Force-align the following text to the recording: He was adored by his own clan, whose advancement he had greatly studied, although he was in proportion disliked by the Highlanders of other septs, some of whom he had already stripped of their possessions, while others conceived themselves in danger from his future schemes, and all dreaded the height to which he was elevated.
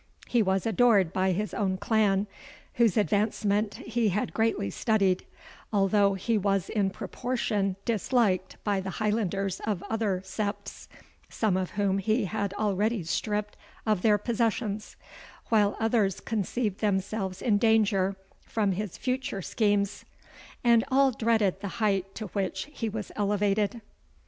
He 0.27 0.41
was 0.41 0.65
adored 0.65 1.13
by 1.13 1.31
his 1.31 1.53
own 1.53 1.77
clan, 1.77 2.25
whose 2.73 2.97
advancement 2.97 3.75
he 3.75 4.09
had 4.09 4.33
greatly 4.33 4.71
studied, 4.71 5.27
although 5.71 6.15
he 6.15 6.39
was 6.39 6.69
in 6.69 6.89
proportion 6.89 7.75
disliked 7.85 8.57
by 8.63 8.81
the 8.81 8.89
Highlanders 8.97 9.59
of 9.59 9.83
other 9.91 10.23
septs, 10.25 10.89
some 11.29 11.55
of 11.55 11.77
whom 11.77 11.99
he 11.99 12.25
had 12.25 12.51
already 12.55 13.03
stripped 13.03 13.55
of 13.85 14.01
their 14.01 14.17
possessions, 14.17 14.95
while 15.49 15.77
others 15.79 16.19
conceived 16.19 16.79
themselves 16.79 17.39
in 17.39 17.59
danger 17.59 18.15
from 18.47 18.71
his 18.71 18.97
future 18.97 19.43
schemes, 19.43 20.03
and 20.63 20.83
all 20.89 21.11
dreaded 21.11 21.59
the 21.61 21.77
height 21.77 22.15
to 22.15 22.25
which 22.29 22.67
he 22.73 22.89
was 22.89 23.11
elevated. 23.15 23.81